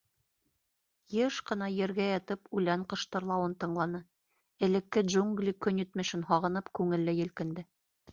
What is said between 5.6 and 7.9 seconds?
көнитмешен һағынып, күңеле елкенде.